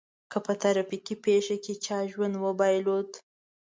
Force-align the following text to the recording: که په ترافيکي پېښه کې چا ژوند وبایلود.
که 0.31 0.37
په 0.45 0.53
ترافيکي 0.61 1.15
پېښه 1.25 1.55
کې 1.63 1.73
چا 1.85 1.97
ژوند 2.11 2.35
وبایلود. 2.43 3.09